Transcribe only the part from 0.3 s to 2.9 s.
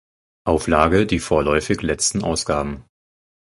Auflage die vorläufig letzten Ausgaben.